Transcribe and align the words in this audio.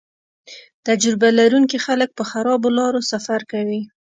تجربه 0.87 1.29
لرونکي 1.39 1.77
خلک 1.85 2.09
په 2.17 2.23
خرابو 2.29 2.69
لارو 2.77 3.01
سفر 3.11 3.39
کوي 3.51 3.81